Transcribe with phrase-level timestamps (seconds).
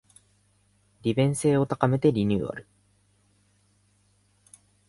[1.03, 2.67] 利便性を高めてリニューアル